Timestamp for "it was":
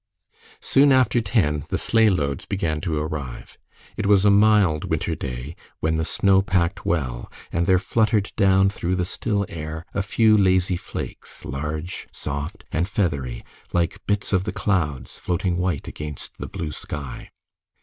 3.95-4.25